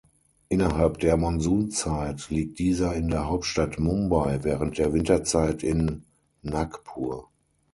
Innerhalb 0.49 0.97
der 0.97 1.15
Monsunzeit 1.15 2.31
liegt 2.31 2.57
dieser 2.57 2.95
in 2.95 3.07
der 3.09 3.27
Hauptstadt 3.27 3.77
Mumbai, 3.79 4.39
während 4.43 4.79
der 4.79 4.93
Winterzeit 4.93 5.61
in 5.61 6.05
Nagpur. 6.41 7.29